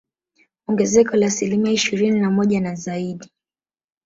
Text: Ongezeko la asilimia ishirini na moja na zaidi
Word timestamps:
Ongezeko 0.67 1.15
la 1.17 1.25
asilimia 1.27 1.71
ishirini 1.71 2.19
na 2.19 2.31
moja 2.31 2.59
na 2.61 2.75
zaidi 2.75 3.31